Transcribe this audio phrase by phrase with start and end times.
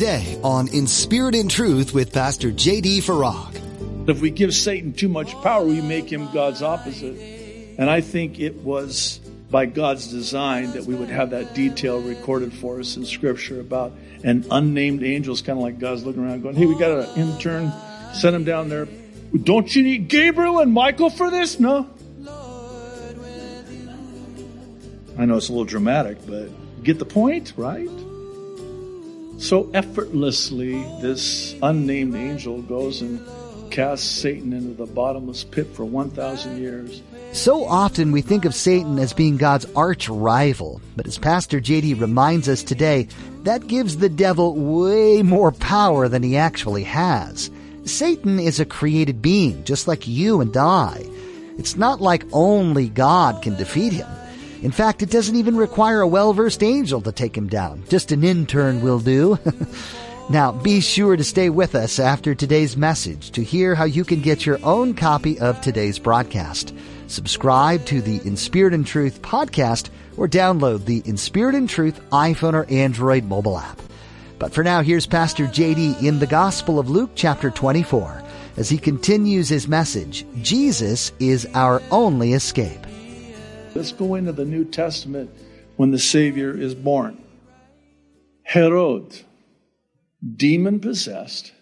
[0.00, 3.00] today on In Spirit and Truth with Pastor J.D.
[3.02, 4.08] Farag.
[4.08, 7.18] If we give Satan too much power, we make him God's opposite.
[7.76, 9.18] And I think it was
[9.50, 13.92] by God's design that we would have that detail recorded for us in Scripture about
[14.24, 15.34] an unnamed angel.
[15.34, 17.70] It's kind of like God's looking around going, hey, we got an intern,
[18.14, 18.88] send him down there.
[19.36, 21.60] Don't you need Gabriel and Michael for this?
[21.60, 21.90] No.
[25.18, 26.48] I know it's a little dramatic, but
[26.82, 27.90] get the point, right?
[29.40, 33.26] So effortlessly, this unnamed angel goes and
[33.70, 37.00] casts Satan into the bottomless pit for 1,000 years.
[37.32, 41.98] So often we think of Satan as being God's arch rival, but as Pastor JD
[41.98, 43.08] reminds us today,
[43.44, 47.50] that gives the devil way more power than he actually has.
[47.84, 51.02] Satan is a created being, just like you and I.
[51.56, 54.08] It's not like only God can defeat him.
[54.62, 57.82] In fact, it doesn't even require a well versed angel to take him down.
[57.88, 59.38] Just an intern will do.
[60.30, 64.20] now, be sure to stay with us after today's message to hear how you can
[64.20, 66.74] get your own copy of today's broadcast.
[67.06, 69.88] Subscribe to the In Spirit and Truth podcast
[70.18, 73.80] or download the In Spirit and Truth iPhone or Android mobile app.
[74.38, 78.22] But for now, here's Pastor JD in the Gospel of Luke chapter 24
[78.58, 82.86] as he continues his message Jesus is our only escape.
[83.72, 85.30] Let's go into the New Testament
[85.76, 87.22] when the Savior is born.
[88.42, 89.20] Herod,
[90.36, 91.52] demon possessed.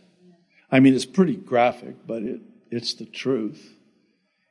[0.72, 3.74] I mean, it's pretty graphic, but it, it's the truth.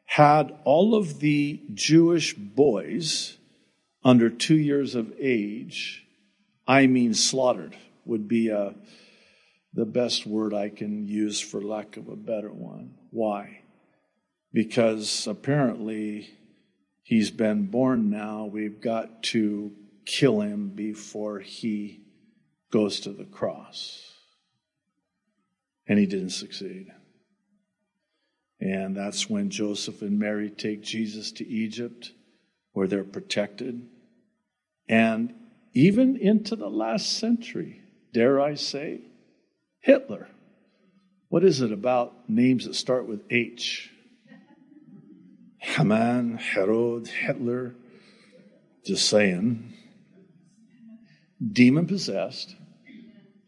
[0.05, 3.37] Had all of the Jewish boys
[4.03, 6.05] under two years of age,
[6.67, 8.73] I mean, slaughtered, would be a, uh,
[9.73, 12.93] the best word I can use for lack of a better one.
[13.09, 13.61] Why?
[14.53, 16.36] Because apparently
[17.07, 18.49] He's been born now.
[18.51, 19.71] We've got to
[20.05, 22.01] kill him before he
[22.69, 24.11] goes to the cross.
[25.87, 26.87] And he didn't succeed.
[28.59, 32.11] And that's when Joseph and Mary take Jesus to Egypt,
[32.73, 33.87] where they're protected.
[34.89, 35.33] And
[35.73, 38.99] even into the last century, dare I say,
[39.79, 40.27] Hitler.
[41.29, 43.93] What is it about names that start with H?
[45.67, 47.75] Haman, Herod, Hitler,
[48.85, 49.73] just saying,
[51.45, 52.55] demon possessed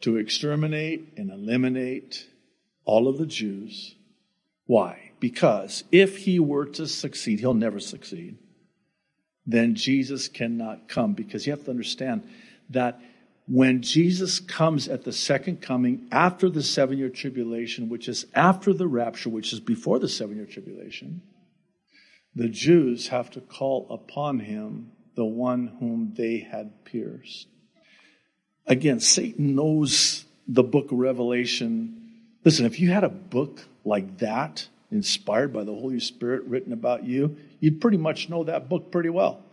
[0.02, 2.28] to exterminate and eliminate
[2.84, 3.96] all of the Jews.
[4.66, 5.12] Why?
[5.20, 8.38] Because if he were to succeed, he'll never succeed,
[9.46, 11.14] then Jesus cannot come.
[11.14, 12.28] Because you have to understand
[12.70, 13.00] that
[13.48, 18.74] when Jesus comes at the second coming after the seven year tribulation, which is after
[18.74, 21.22] the rapture, which is before the seven year tribulation,
[22.36, 27.48] the Jews have to call upon him the one whom they had pierced.
[28.66, 32.22] Again, Satan knows the book of Revelation.
[32.46, 37.04] Listen, if you had a book like that, inspired by the Holy Spirit, written about
[37.04, 39.44] you, you'd pretty much know that book pretty well.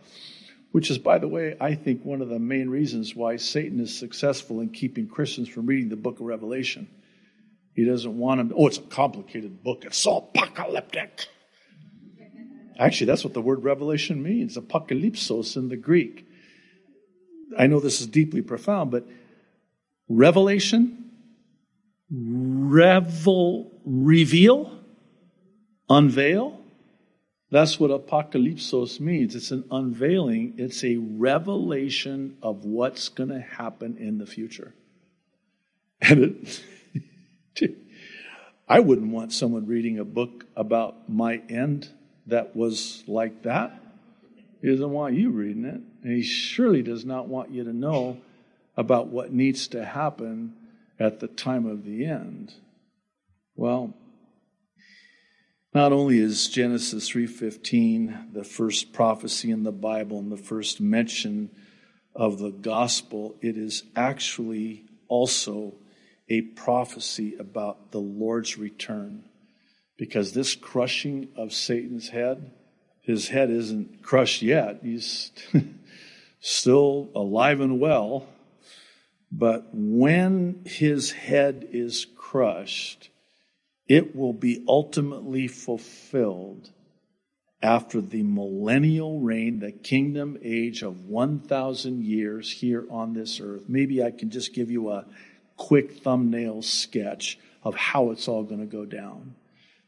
[0.71, 3.97] Which is, by the way, I think one of the main reasons why Satan is
[3.97, 6.87] successful in keeping Christians from reading the book of Revelation.
[7.73, 11.27] He doesn't want them, oh, it's a complicated book, it's so apocalyptic.
[12.77, 16.27] Actually, that's what the word revelation means, apocalypsos in the Greek.
[17.57, 19.07] I know this is deeply profound, but
[20.07, 21.11] revelation,
[22.11, 24.79] revel, reveal,
[25.89, 26.59] unveil.
[27.49, 29.35] That's what apocalypsos means.
[29.35, 34.75] It's an unveiling, it's a revelation of what's going to happen in the future.
[36.01, 36.37] And
[37.55, 37.73] it,
[38.67, 41.89] I wouldn't want someone reading a book about my end
[42.27, 43.79] that was like that.
[44.61, 45.81] He doesn't want you reading it.
[46.03, 48.19] And he surely does not want you to know
[48.75, 50.53] about what needs to happen
[50.99, 52.53] at the time of the end.
[53.55, 53.93] Well,
[55.73, 61.49] not only is Genesis 3:15 the first prophecy in the Bible and the first mention
[62.15, 65.75] of the gospel, it is actually also
[66.29, 69.23] a prophecy about the Lord's return
[69.97, 72.51] because this crushing of Satan's head,
[73.01, 74.79] his head isn't crushed yet.
[74.83, 75.31] He's
[76.39, 78.27] still alive and well.
[79.31, 83.09] But when his head is crushed,
[83.87, 86.69] it will be ultimately fulfilled
[87.61, 93.63] after the millennial reign, the kingdom age of 1,000 years here on this earth.
[93.67, 95.05] Maybe I can just give you a
[95.55, 99.35] quick thumbnail sketch of how it's all going to go down.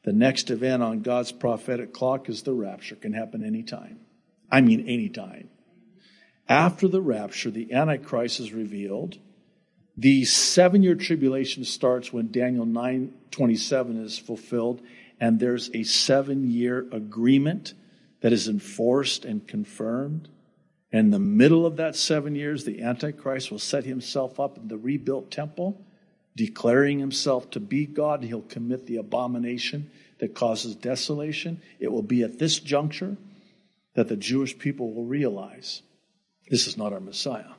[0.03, 2.95] The next event on God's prophetic clock is the rapture.
[2.95, 3.99] Can happen anytime.
[4.51, 5.49] I mean, anytime.
[6.47, 9.19] After the rapture, the Antichrist is revealed.
[9.97, 14.81] The seven year tribulation starts when Daniel 9 27 is fulfilled,
[15.19, 17.73] and there's a seven year agreement
[18.21, 20.29] that is enforced and confirmed.
[20.91, 24.77] In the middle of that seven years, the Antichrist will set himself up in the
[24.77, 25.85] rebuilt temple,
[26.39, 28.24] declaring himself to be God.
[28.24, 31.62] He'll commit the abomination that causes desolation.
[31.81, 33.18] It will be at this juncture
[33.95, 35.81] that the Jewish people will realize
[36.50, 37.56] this is not our Messiah.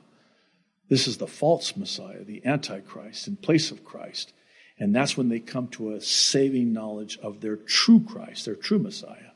[0.89, 4.33] This is the false Messiah, the Antichrist, in place of Christ.
[4.79, 8.79] And that's when they come to a saving knowledge of their true Christ, their true
[8.79, 9.33] Messiah.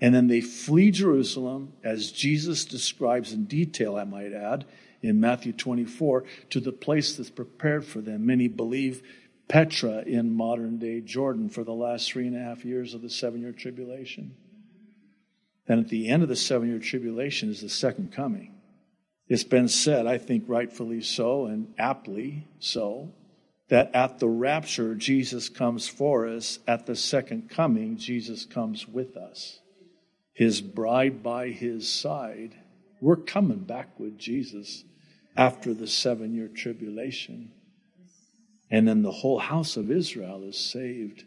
[0.00, 4.66] And then they flee Jerusalem, as Jesus describes in detail, I might add,
[5.02, 8.26] in Matthew 24, to the place that's prepared for them.
[8.26, 9.02] Many believe
[9.48, 13.10] Petra in modern day Jordan for the last three and a half years of the
[13.10, 14.36] seven year tribulation.
[15.66, 18.54] Then at the end of the seven year tribulation is the second coming.
[19.28, 23.12] It's been said, I think rightfully so and aptly so,
[23.68, 26.58] that at the rapture, Jesus comes for us.
[26.66, 29.60] At the second coming, Jesus comes with us
[30.34, 32.54] his bride by his side.
[33.00, 34.84] We're coming back with Jesus
[35.36, 37.52] after the seven year tribulation.
[38.70, 41.24] And then the whole house of Israel is saved.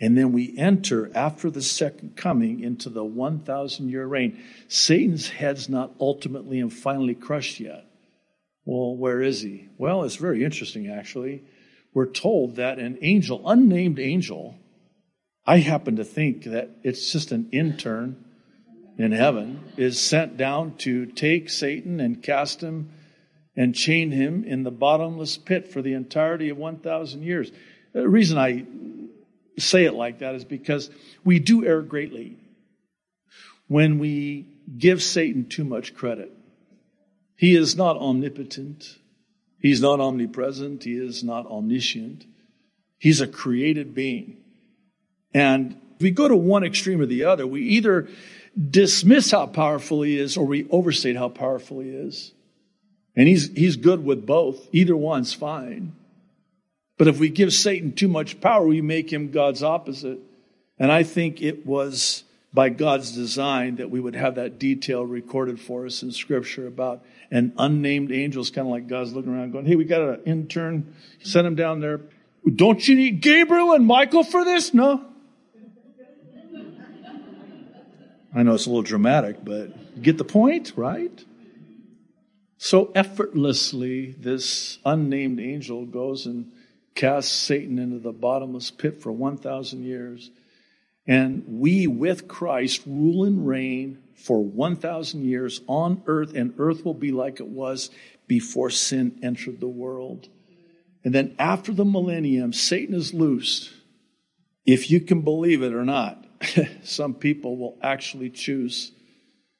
[0.00, 4.42] And then we enter after the second coming into the 1,000 year reign.
[4.66, 7.86] Satan's head's not ultimately and finally crushed yet.
[8.64, 9.68] Well, where is he?
[9.78, 11.44] Well, it's very interesting, actually.
[11.92, 14.56] We're told that an angel, unnamed angel,
[15.46, 18.24] I happen to think that it's just an intern
[18.98, 22.90] in heaven, is sent down to take Satan and cast him
[23.56, 27.52] and chain him in the bottomless pit for the entirety of 1,000 years.
[27.92, 28.64] The reason I
[29.58, 30.90] say it like that is because
[31.24, 32.36] we do err greatly
[33.68, 34.46] when we
[34.76, 36.32] give Satan too much credit.
[37.36, 38.98] He is not omnipotent.
[39.58, 40.84] He's not omnipresent.
[40.84, 42.26] He is not omniscient.
[42.98, 44.38] He's a created being.
[45.32, 48.08] And we go to one extreme or the other, we either
[48.70, 52.32] dismiss how powerful he is or we overstate how powerful he is.
[53.16, 54.68] And he's, he's good with both.
[54.72, 55.92] Either one's fine.
[56.96, 60.20] But if we give Satan too much power, we make him God's opposite.
[60.78, 65.60] And I think it was by God's design that we would have that detail recorded
[65.60, 68.42] for us in Scripture about an unnamed angel.
[68.42, 71.56] It's kind of like God's looking around going, hey, we got an intern, send him
[71.56, 72.00] down there.
[72.54, 74.72] Don't you need Gabriel and Michael for this?
[74.72, 75.04] No.
[78.34, 81.24] I know it's a little dramatic, but get the point, right?
[82.56, 86.52] So effortlessly, this unnamed angel goes and
[86.94, 90.30] casts Satan into the bottomless pit for 1,000 years.
[91.06, 96.94] And we, with Christ, rule and reign for 1,000 years on earth, and earth will
[96.94, 97.90] be like it was
[98.26, 100.28] before sin entered the world.
[101.04, 103.70] And then after the millennium, Satan is loosed,
[104.64, 106.24] if you can believe it or not.
[106.82, 108.92] some people will actually choose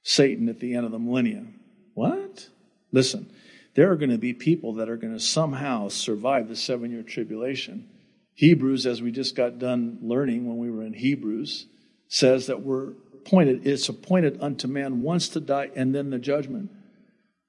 [0.03, 1.61] Satan at the end of the millennium.
[1.95, 2.49] What?
[2.95, 3.29] Listen,
[3.75, 7.03] there are going to be people that are going to somehow survive the seven year
[7.03, 7.89] tribulation.
[8.35, 11.67] Hebrews, as we just got done learning when we were in Hebrews,
[12.07, 16.71] says that we're appointed, it's appointed unto man once to die and then the judgment.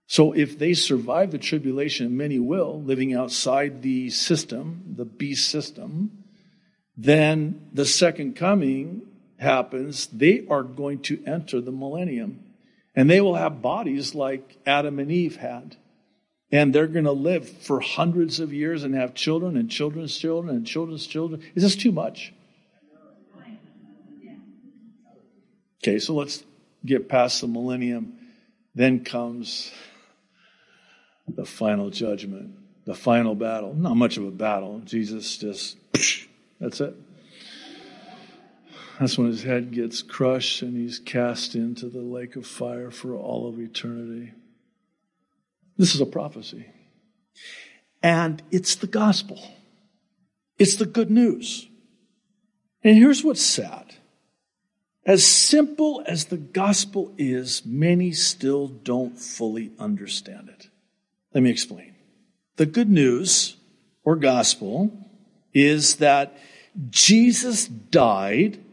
[0.07, 6.23] So if they survive the tribulation, many will, living outside the system, the beast system,
[6.97, 9.03] then the second coming
[9.37, 12.44] happens, they are going to enter the millennium.
[12.95, 15.75] And they will have bodies like Adam and Eve had.
[16.51, 20.55] And they're going to live for hundreds of years and have children and children's children
[20.55, 21.41] and children's children.
[21.55, 22.33] Is this too much?
[25.83, 26.43] Okay, so let's
[26.85, 28.17] get past the millennium.
[28.73, 29.71] Then comes
[31.27, 33.73] the final judgment, the final battle.
[33.73, 34.81] Not much of a battle.
[34.85, 35.77] Jesus just,
[36.59, 36.95] that's it.
[38.99, 43.13] That's when his head gets crushed and he's cast into the lake of fire for
[43.13, 44.31] all of eternity.
[45.77, 46.67] This is a prophecy.
[48.01, 49.39] And it's the gospel.
[50.57, 51.67] It's the good news.
[52.83, 53.95] And here's what's sad.
[55.05, 60.69] As simple as the gospel is, many still don't fully understand it.
[61.33, 61.95] Let me explain.
[62.55, 63.57] The good news
[64.03, 64.91] or gospel
[65.53, 66.37] is that
[66.89, 68.64] Jesus died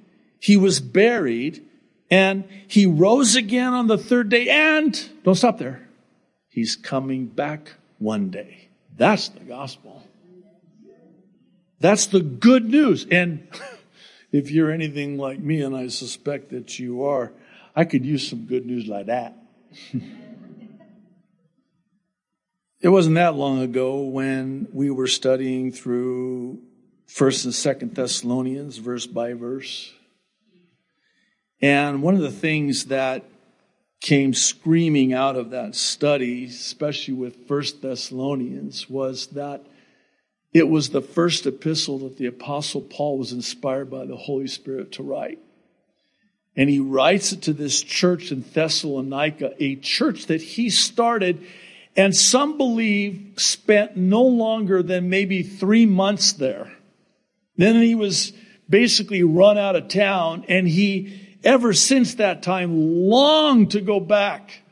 [0.43, 1.65] he was buried,
[2.11, 4.49] and he rose again on the third day.
[4.49, 5.89] And don't stop there.
[6.49, 8.69] He's coming back one day.
[8.97, 10.03] That's the gospel.
[11.79, 13.07] That's the good news.
[13.09, 13.47] And
[14.33, 17.33] if you're anything like me, and I suspect that you are,
[17.77, 19.37] I could use some good news like that.
[22.83, 26.59] It wasn't that long ago when we were studying through
[27.07, 29.93] 1st and 2nd Thessalonians, verse by verse.
[31.63, 33.25] And one of the things that
[34.01, 39.65] came screaming out of that study, especially with 1st Thessalonians, was that
[40.53, 44.93] it was the first epistle that the Apostle Paul was inspired by the Holy Spirit
[44.93, 45.39] to write.
[46.57, 51.47] And he writes it to this church in Thessalonica, a church that he started
[51.97, 56.73] and some believe spent no longer than maybe three months there.
[57.57, 58.33] Then he was
[58.69, 64.63] basically run out of town and he, ever since that time, longed to go back.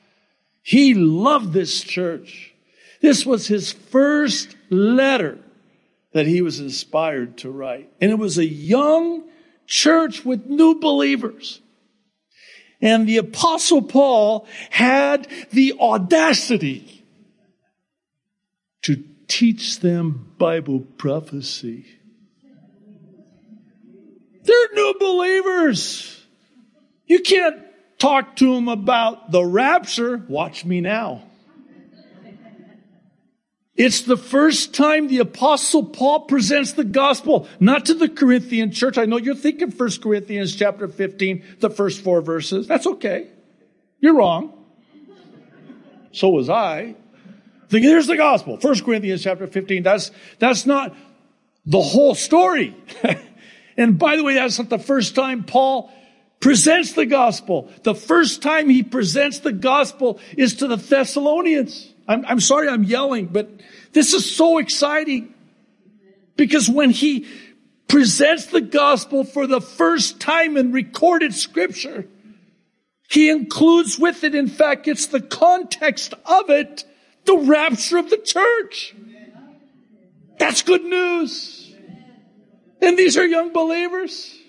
[0.63, 2.55] He loved this church.
[3.01, 5.39] This was his first letter
[6.13, 7.91] that he was inspired to write.
[8.01, 9.25] And it was a young
[9.67, 11.61] church with new believers.
[12.83, 17.05] And the apostle Paul had the audacity
[18.83, 21.87] to teach them Bible prophecy.
[24.43, 26.20] They're new believers.
[27.11, 27.61] You can't
[27.99, 30.17] talk to them about the rapture.
[30.29, 31.25] Watch me now.
[33.75, 38.97] It's the first time the apostle Paul presents the gospel, not to the Corinthian church.
[38.97, 42.69] I know you're thinking 1 Corinthians chapter 15, the first four verses.
[42.69, 43.27] That's okay.
[43.99, 44.53] You're wrong.
[46.13, 46.95] So was I.
[47.71, 48.57] Here's the gospel.
[48.57, 49.83] 1 Corinthians chapter 15.
[49.83, 50.95] That's, that's not
[51.67, 52.77] the whole story.
[53.77, 55.93] and by the way, that's not the first time Paul
[56.41, 57.71] presents the gospel.
[57.83, 61.93] The first time he presents the gospel is to the Thessalonians.
[62.09, 63.49] I'm, I'm sorry I'm yelling, but
[63.93, 65.35] this is so exciting.
[66.37, 67.27] Because when he
[67.87, 72.07] presents the gospel for the first time in recorded scripture,
[73.11, 76.85] he includes with it, in fact, it's the context of it
[77.25, 78.95] the rapture of the church.
[80.39, 81.73] That's good news.
[82.81, 84.40] And these are young believers.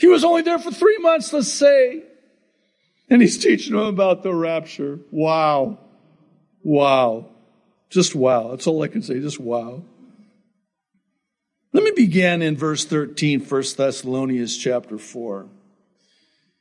[0.00, 2.02] He was only there for three months, let's say.
[3.10, 4.98] And he's teaching them about the rapture.
[5.10, 5.78] Wow.
[6.62, 7.26] Wow.
[7.90, 8.48] Just wow.
[8.48, 9.20] That's all I can say.
[9.20, 9.82] Just wow.
[11.72, 15.48] Let me begin in verse 13, 1 Thessalonians chapter 4.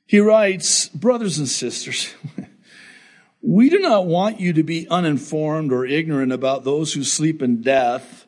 [0.05, 2.13] He writes, Brothers and sisters,
[3.41, 7.61] We do not want you to be uninformed or ignorant about those who sleep in
[7.61, 8.25] death,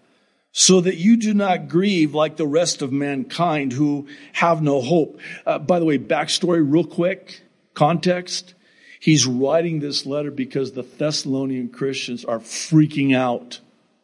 [0.51, 5.20] so that you do not grieve like the rest of mankind who have no hope.
[5.46, 7.41] Uh, by the way, backstory real quick,
[7.74, 8.53] context.
[9.00, 13.60] He's writing this letter because the Thessalonian Christians are freaking out.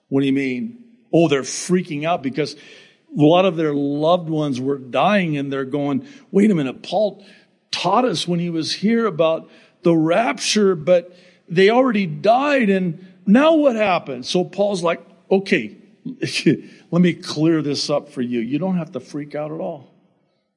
[0.10, 0.84] What do you mean?
[1.14, 5.66] Oh, they're freaking out because a lot of their loved ones were dying and they're
[5.66, 7.26] going, wait a minute, Paul
[7.72, 9.50] taught us when he was here about
[9.84, 11.16] the rapture, but
[11.48, 12.70] they already died.
[12.70, 14.26] And now what happened?
[14.26, 15.77] So Paul's like, okay,
[16.92, 18.40] let me clear this up for you.
[18.40, 19.94] You don't have to freak out at all,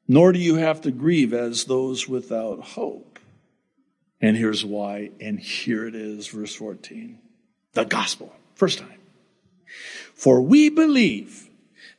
[0.07, 3.19] nor do you have to grieve as those without hope.
[4.21, 5.11] And here's why.
[5.21, 7.19] And here it is, verse 14.
[7.73, 8.35] The gospel.
[8.55, 8.99] First time.
[10.15, 11.49] For we believe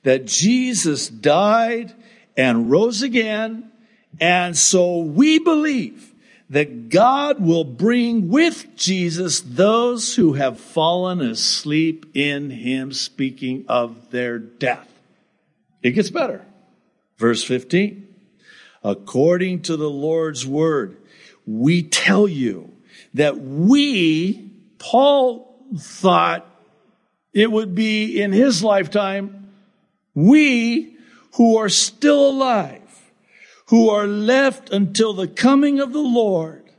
[0.03, 1.93] that Jesus died
[2.37, 3.71] and rose again.
[4.19, 6.10] And so we believe
[6.51, 14.11] that God will bring with Jesus those who have fallen asleep in him, speaking of
[14.11, 14.87] their death.
[15.81, 16.45] It gets better.
[17.17, 18.05] Verse 15.
[18.83, 20.97] According to the Lord's word,
[21.47, 22.73] we tell you
[23.13, 26.45] that we, Paul thought
[27.31, 29.53] it would be in his lifetime,
[30.13, 30.97] we
[31.35, 32.80] who are still alive,
[33.71, 36.69] who are left until the coming of the Lord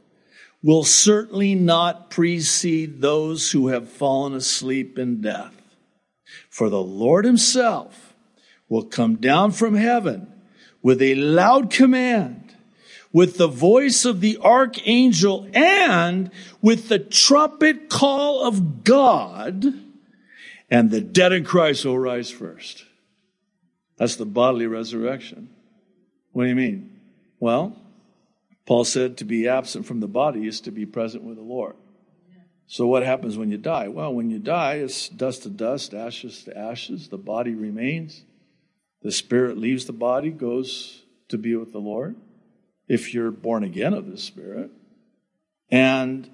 [0.62, 5.54] will certainly not precede those who have fallen asleep in death.
[6.50, 8.12] For the Lord himself
[8.68, 10.30] will come down from heaven
[10.82, 12.54] with a loud command,
[13.10, 16.30] with the voice of the archangel, and
[16.60, 19.64] with the trumpet call of God,
[20.70, 22.84] and the dead in Christ will rise first.
[23.96, 25.51] That's the bodily resurrection.
[26.32, 27.00] What do you mean?
[27.40, 27.76] Well,
[28.66, 31.76] Paul said to be absent from the body is to be present with the Lord.
[32.66, 33.88] So, what happens when you die?
[33.88, 37.08] Well, when you die, it's dust to dust, ashes to ashes.
[37.08, 38.24] The body remains.
[39.02, 42.16] The spirit leaves the body, goes to be with the Lord,
[42.88, 44.70] if you're born again of the Spirit.
[45.70, 46.30] And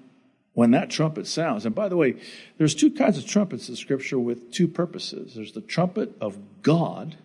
[0.53, 2.15] when that trumpet sounds, and by the way,
[2.57, 7.17] there's two kinds of trumpets in Scripture with two purposes there's the trumpet of God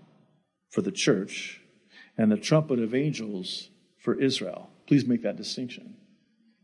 [0.71, 1.61] for the church,
[2.16, 3.68] and the trumpet of angels
[3.99, 4.71] for Israel.
[4.87, 5.97] Please make that distinction.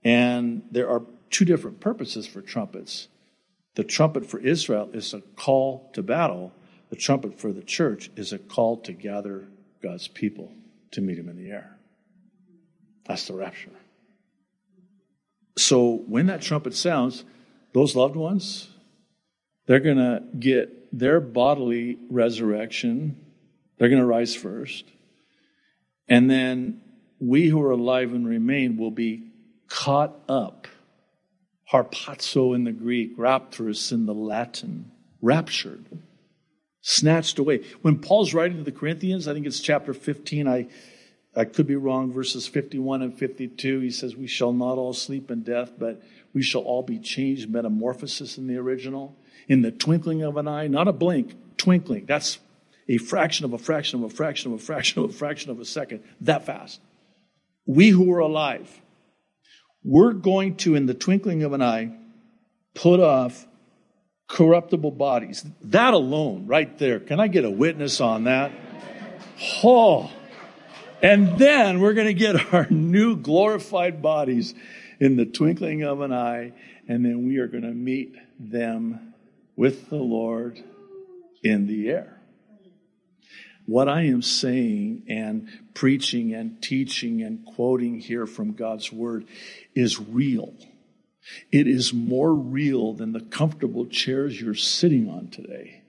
[0.05, 3.09] And there are two different purposes for trumpets.
[3.75, 6.53] The trumpet for Israel is a call to battle.
[6.91, 9.49] The trumpet for the church is a call to gather
[9.83, 10.53] God's people
[10.93, 11.77] to meet him in the air.
[13.07, 13.71] That's the rapture.
[15.57, 17.25] So when that trumpet sounds,
[17.73, 18.69] those loved ones,
[19.67, 23.17] they're going to get their bodily resurrection.
[23.79, 24.85] They're going to rise first.
[26.11, 26.83] And then
[27.21, 29.23] we who are alive and remain will be
[29.69, 30.67] caught up.
[31.73, 34.91] Harpazo in the Greek, rapturus in the Latin,
[35.23, 35.85] raptured,
[36.81, 37.63] snatched away.
[37.83, 40.67] When Paul's writing to the Corinthians, I think it's chapter 15, I,
[41.37, 45.31] I could be wrong, verses 51 and 52, he says, We shall not all sleep
[45.31, 46.03] in death, but
[46.35, 50.67] we shall all be changed, metamorphosis in the original, in the twinkling of an eye,
[50.67, 52.07] not a blink, twinkling.
[52.07, 52.41] That's
[52.91, 55.61] a fraction of a fraction of a fraction of a fraction of a fraction of
[55.61, 56.81] a second, that fast.
[57.65, 58.69] We who are alive,
[59.85, 61.93] we're going to, in the twinkling of an eye,
[62.75, 63.47] put off
[64.27, 65.47] corruptible bodies.
[65.63, 66.99] That alone, right there.
[66.99, 68.51] Can I get a witness on that?
[69.63, 70.11] Oh.
[71.01, 74.53] And then we're going to get our new glorified bodies
[74.99, 76.53] in the twinkling of an eye,
[76.89, 79.15] and then we are going to meet them
[79.55, 80.61] with the Lord
[81.45, 82.20] in the air
[83.71, 89.27] what I am saying and preaching and teaching and quoting here from God's Word
[89.77, 90.55] is real.
[91.53, 95.85] It is more real than the comfortable chairs you're sitting on today.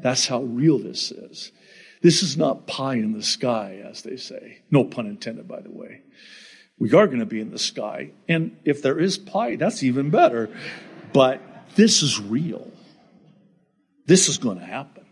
[0.00, 1.50] That's how real this is.
[2.00, 4.62] This is not pie in the sky, as they say.
[4.70, 6.02] No pun intended, by the way.
[6.78, 8.12] We are going to be in the sky.
[8.28, 10.48] And if there is pie, that's even better.
[11.12, 11.40] But
[11.74, 12.70] this is real.
[14.06, 15.05] This is going to happen.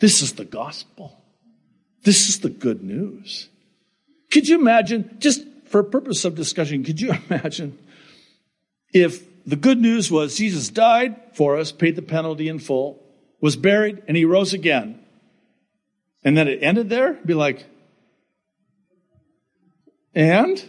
[0.00, 1.22] This is the gospel.
[2.02, 3.48] This is the good news.
[4.32, 7.78] Could you imagine, just for purpose of discussion, could you imagine
[8.92, 13.02] if the good news was Jesus died for us, paid the penalty in full,
[13.40, 14.98] was buried, and he rose again,
[16.24, 17.14] and then it ended there?
[17.24, 17.66] Be like,
[20.14, 20.64] and?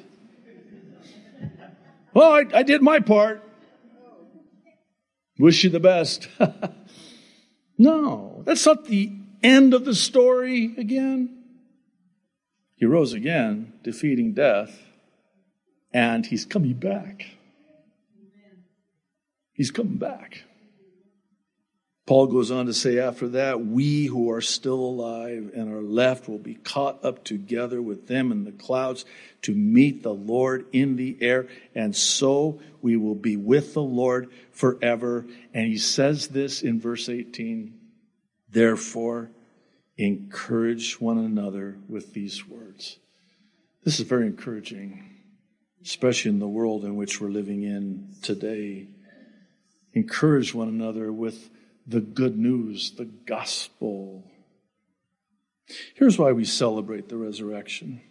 [2.13, 3.41] Well, I, I did my part.
[5.39, 6.28] Wish you the best.
[7.78, 11.38] no, that's not the end of the story again.
[12.75, 14.82] He rose again, defeating death,
[15.93, 17.25] and he's coming back.
[19.54, 20.43] He's coming back.
[22.08, 26.27] Paul goes on to say after that, we who are still alive and are left
[26.27, 29.06] will be caught up together with them in the clouds
[29.43, 34.30] to meet the Lord in the air, and so we will be with the Lord
[34.51, 35.27] forever.
[35.54, 37.81] And he says this in verse 18
[38.52, 39.32] Therefore,
[39.98, 42.98] encourage one another with these words.
[43.84, 45.10] This is very encouraging,
[45.84, 48.88] especially in the world in which we're living in today.
[49.94, 51.50] Encourage one another with
[51.88, 54.24] the good news, the gospel.
[55.96, 58.02] Here's why we celebrate the resurrection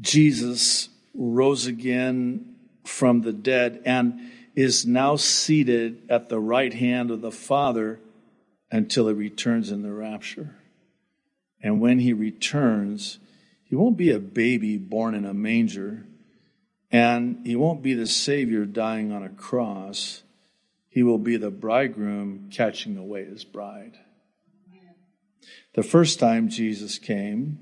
[0.00, 4.18] Jesus rose again from the dead and
[4.56, 8.00] is now seated at the right hand of the Father
[8.70, 10.56] until he returns in the rapture.
[11.62, 13.18] And when he returns,
[13.64, 16.06] he won't be a baby born in a manger,
[16.90, 20.22] and he won't be the Savior dying on a cross.
[20.88, 23.98] He will be the bridegroom catching away his bride.
[25.74, 27.60] The first time Jesus came,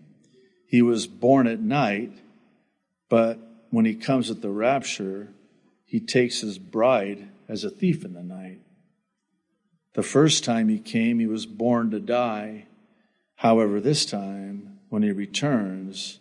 [0.67, 2.13] he was born at night,
[3.11, 3.39] but
[3.71, 5.29] when he comes at the rapture,
[5.85, 8.61] he takes his bride as a thief in the night.
[9.99, 12.67] The first time he came, he was born to die.
[13.35, 16.21] However, this time, when he returns,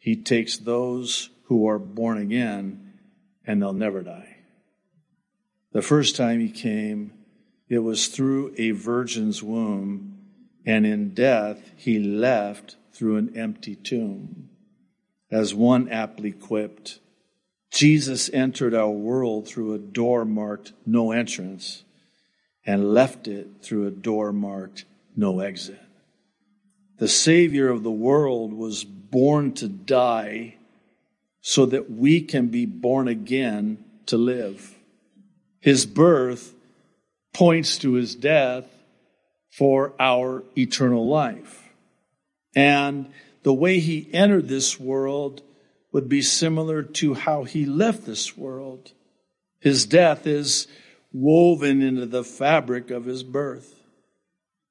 [0.00, 2.94] he takes those who are born again
[3.46, 4.38] and they'll never die.
[5.70, 7.12] The first time he came,
[7.68, 10.18] it was through a virgin's womb,
[10.66, 14.50] and in death he left through an empty tomb.
[15.30, 16.98] As one aptly quipped,
[17.70, 21.83] Jesus entered our world through a door marked no entrance
[22.66, 24.84] and left it through a door marked
[25.16, 25.80] no exit.
[26.98, 30.56] The Savior of the world was born to die
[31.40, 34.74] so that we can be born again to live.
[35.60, 36.54] His birth
[37.32, 38.64] points to his death
[39.50, 41.62] for our eternal life.
[42.54, 43.10] And
[43.42, 45.42] the way he entered this world
[45.92, 48.92] would be similar to how he left this world.
[49.60, 50.66] His death is
[51.14, 53.80] woven into the fabric of his birth.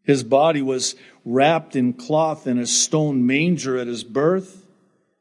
[0.03, 4.65] His body was wrapped in cloth in a stone manger at his birth,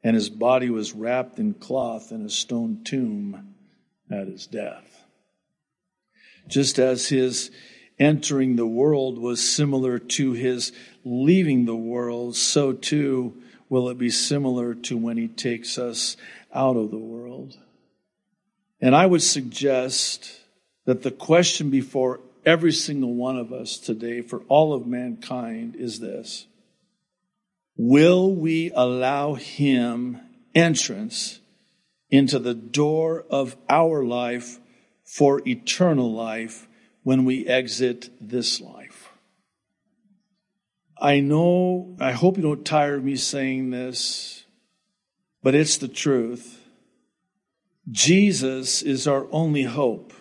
[0.02, 3.54] and his body was wrapped in cloth in a stone tomb
[4.10, 5.04] at his death.
[6.48, 7.52] Just as his
[8.00, 10.72] entering the world was similar to his
[11.04, 16.16] leaving the world, so too will it be similar to when he takes us
[16.52, 17.56] out of the world.
[18.80, 20.41] And I would suggest
[20.84, 26.00] that the question before every single one of us today for all of mankind is
[26.00, 26.46] this
[27.76, 30.20] Will we allow him
[30.54, 31.40] entrance
[32.10, 34.58] into the door of our life
[35.04, 36.68] for eternal life
[37.02, 39.10] when we exit this life?
[41.00, 44.44] I know, I hope you don't tire of me saying this,
[45.42, 46.60] but it's the truth.
[47.90, 50.12] Jesus is our only hope.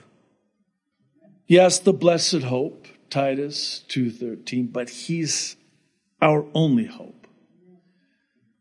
[1.51, 5.57] Yes, the blessed hope, Titus 2:13, but he's
[6.21, 7.27] our only hope.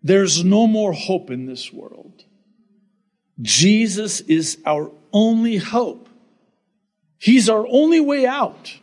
[0.03, 2.25] There's no more hope in this world.
[3.41, 6.09] Jesus is our only hope.
[7.17, 8.81] He's our only way out.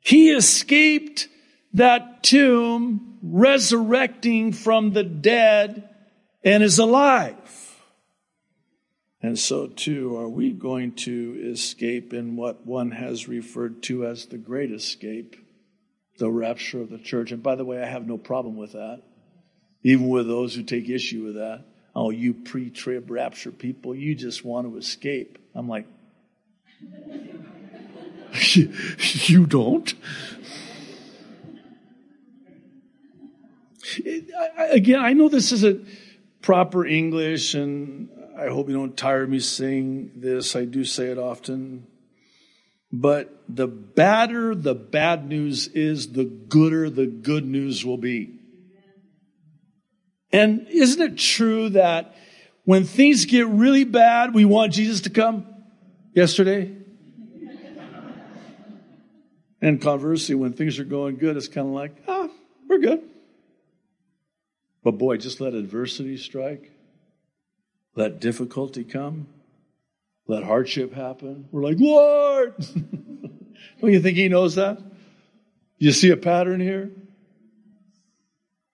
[0.00, 1.28] He escaped
[1.72, 5.88] that tomb, resurrecting from the dead,
[6.44, 7.65] and is alive.
[9.26, 14.26] And so, too, are we going to escape in what one has referred to as
[14.26, 15.34] the great escape,
[16.16, 17.32] the rapture of the church?
[17.32, 19.02] And by the way, I have no problem with that,
[19.82, 21.64] even with those who take issue with that.
[21.92, 25.40] Oh, you pre trib rapture people, you just want to escape.
[25.56, 25.88] I'm like,
[28.54, 29.92] you don't.
[34.70, 35.88] Again, I know this isn't
[36.42, 40.54] proper English, and I hope you don't tire me saying this.
[40.54, 41.86] I do say it often.
[42.92, 48.38] But the badder the bad news is, the gooder the good news will be.
[50.32, 52.14] And isn't it true that
[52.64, 55.46] when things get really bad, we want Jesus to come?
[56.14, 56.76] Yesterday?
[59.62, 62.28] and conversely, when things are going good, it's kind of like, ah,
[62.68, 63.02] we're good.
[64.84, 66.70] But boy, just let adversity strike
[67.96, 69.26] let difficulty come,
[70.28, 71.48] let hardship happen.
[71.50, 72.54] We're like, Lord!
[73.80, 74.78] Don't you think He knows that?
[75.78, 76.90] You see a pattern here?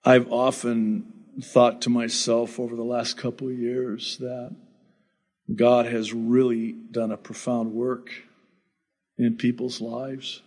[0.03, 4.55] I've often thought to myself over the last couple of years that
[5.53, 8.09] God has really done a profound work
[9.17, 10.41] in people's lives.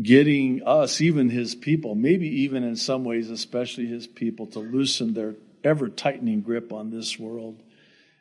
[0.00, 5.14] Getting us, even his people, maybe even in some ways, especially his people, to loosen
[5.14, 5.34] their
[5.66, 7.62] ever tightening grip on this world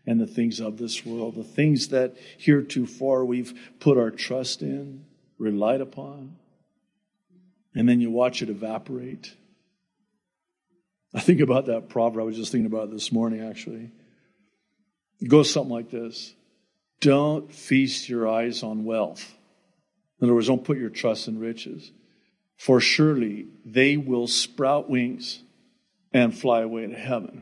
[0.05, 5.05] and the things of this world, the things that heretofore we've put our trust in,
[5.38, 6.36] relied upon,
[7.73, 9.34] and then you watch it evaporate.
[11.13, 12.21] I think about that proverb.
[12.21, 13.91] I was just thinking about it this morning, actually.
[15.21, 16.34] It goes something like this
[16.99, 19.34] Don't feast your eyes on wealth.
[20.19, 21.91] In other words, don't put your trust in riches,
[22.58, 25.41] for surely they will sprout wings
[26.15, 27.41] and fly away to heaven.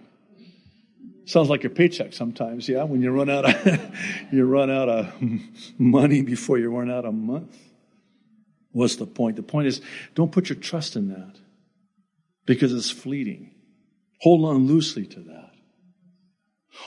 [1.25, 2.83] Sounds like your paycheck sometimes, yeah.
[2.83, 3.95] When you run out of
[4.31, 5.13] you run out of
[5.77, 7.55] money before you run out of month.
[8.71, 9.36] What's the point?
[9.36, 9.79] The point is,
[10.15, 11.36] don't put your trust in that
[12.47, 13.51] because it's fleeting.
[14.21, 15.51] Hold on loosely to that.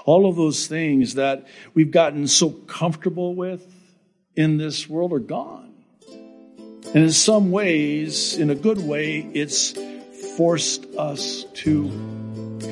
[0.04, 3.64] All of those things that we've gotten so comfortable with
[4.34, 5.72] in this world are gone.
[6.08, 9.74] And in some ways, in a good way, it's
[10.36, 11.88] forced us to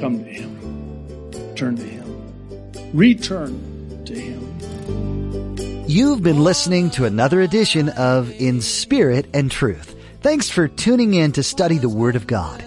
[0.00, 5.85] come to Him, turn to Him, return to Him.
[5.88, 9.96] You've been listening to another edition of In Spirit and Truth.
[10.20, 12.62] Thanks for tuning in to study the Word of God.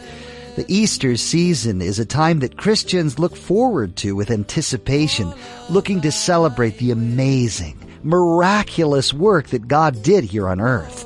[0.56, 5.32] The Easter season is a time that Christians look forward to with anticipation,
[5.70, 11.04] looking to celebrate the amazing, miraculous work that God did here on earth.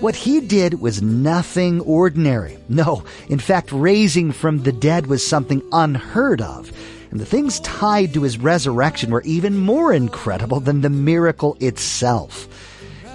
[0.00, 2.56] What he did was nothing ordinary.
[2.68, 6.70] No, in fact, raising from the dead was something unheard of.
[7.10, 12.46] And the things tied to his resurrection were even more incredible than the miracle itself.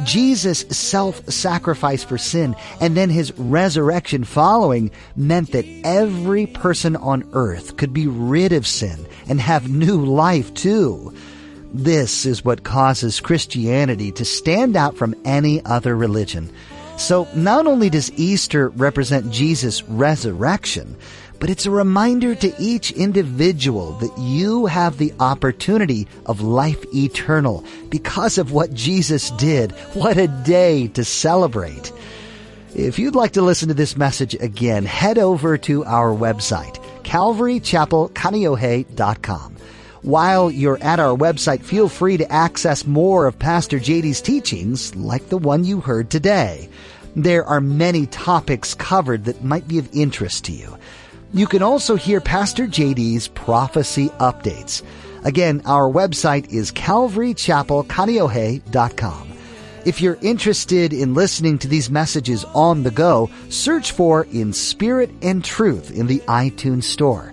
[0.04, 7.78] Jesus' self-sacrifice for sin and then his resurrection following meant that every person on earth
[7.78, 11.14] could be rid of sin and have new life too.
[11.74, 16.52] This is what causes Christianity to stand out from any other religion.
[16.98, 20.96] So not only does Easter represent Jesus' resurrection,
[21.40, 27.66] but it's a reminder to each individual that you have the opportunity of life eternal
[27.90, 29.74] because of what Jesus did.
[29.94, 31.92] What a day to celebrate.
[32.76, 39.58] If you'd like to listen to this message again, head over to our website, calvarychapelkaneohe.com.
[40.04, 45.30] While you're at our website, feel free to access more of Pastor JD's teachings, like
[45.30, 46.68] the one you heard today.
[47.16, 50.78] There are many topics covered that might be of interest to you.
[51.34, 54.84] You can also hear Pastor JD's prophecy updates.
[55.24, 59.30] Again, our website is calvarychapelkaneohe.com.
[59.86, 65.12] If you're interested in listening to these messages on the go, search for In Spirit
[65.22, 67.33] and Truth in the iTunes Store.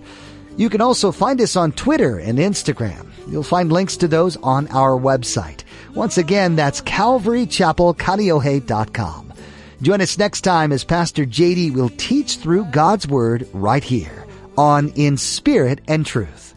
[0.61, 3.07] You can also find us on Twitter and Instagram.
[3.27, 5.63] You'll find links to those on our website.
[5.95, 9.33] Once again, that's calvarychapelkaneohe.com.
[9.81, 14.89] Join us next time as Pastor JD will teach through God's Word right here on
[14.89, 16.53] In Spirit and Truth.